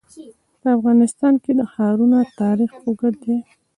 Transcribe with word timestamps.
په 0.61 0.67
افغانستان 0.77 1.33
کې 1.43 1.51
د 1.59 1.61
ښارونه 1.71 2.17
تاریخ 2.41 2.71
اوږد 2.85 3.15
دی. 3.25 3.37